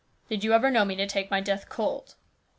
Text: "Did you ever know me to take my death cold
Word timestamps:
"Did 0.29 0.43
you 0.43 0.53
ever 0.53 0.71
know 0.71 0.83
me 0.83 0.95
to 0.95 1.05
take 1.05 1.29
my 1.29 1.41
death 1.41 1.69
cold 1.69 2.15